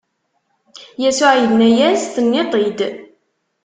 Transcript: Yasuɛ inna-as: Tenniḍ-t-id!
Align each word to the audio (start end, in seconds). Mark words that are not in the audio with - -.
Yasuɛ 1.03 1.33
inna-as: 1.45 2.01
Tenniḍ-t-id! 2.15 2.79